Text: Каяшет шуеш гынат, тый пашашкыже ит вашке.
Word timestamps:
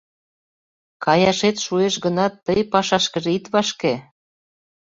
Каяшет 1.03 1.57
шуеш 1.65 1.93
гынат, 2.05 2.33
тый 2.45 2.59
пашашкыже 2.71 3.29
ит 3.37 3.45
вашке. 3.53 3.93